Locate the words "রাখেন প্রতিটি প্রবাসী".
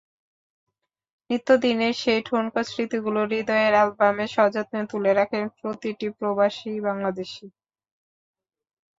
5.19-6.71